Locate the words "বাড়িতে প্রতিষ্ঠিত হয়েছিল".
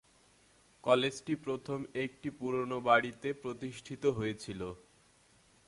2.81-4.61